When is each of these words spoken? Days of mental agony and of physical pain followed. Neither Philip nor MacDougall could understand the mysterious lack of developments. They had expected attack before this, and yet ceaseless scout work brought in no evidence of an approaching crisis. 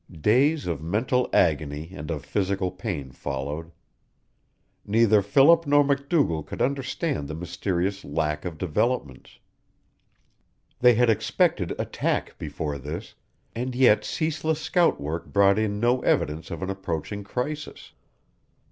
Days 0.19 0.65
of 0.65 0.81
mental 0.81 1.29
agony 1.31 1.91
and 1.93 2.09
of 2.09 2.25
physical 2.25 2.71
pain 2.71 3.11
followed. 3.11 3.71
Neither 4.83 5.21
Philip 5.21 5.67
nor 5.67 5.83
MacDougall 5.83 6.41
could 6.41 6.59
understand 6.59 7.27
the 7.27 7.35
mysterious 7.35 8.03
lack 8.03 8.43
of 8.43 8.57
developments. 8.57 9.37
They 10.79 10.95
had 10.95 11.11
expected 11.11 11.75
attack 11.79 12.35
before 12.39 12.79
this, 12.79 13.13
and 13.55 13.75
yet 13.75 14.03
ceaseless 14.03 14.59
scout 14.59 14.99
work 14.99 15.27
brought 15.27 15.59
in 15.59 15.79
no 15.79 15.99
evidence 16.01 16.49
of 16.49 16.63
an 16.63 16.71
approaching 16.71 17.23
crisis. 17.23 17.93